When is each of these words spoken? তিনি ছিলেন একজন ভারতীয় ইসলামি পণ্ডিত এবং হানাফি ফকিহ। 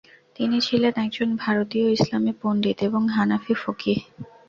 তিনি 0.35 0.57
ছিলেন 0.61 0.93
একজন 1.05 1.29
ভারতীয় 1.43 1.87
ইসলামি 1.91 2.33
পণ্ডিত 2.41 2.77
এবং 2.87 3.01
হানাফি 3.15 3.53
ফকিহ। 3.63 3.97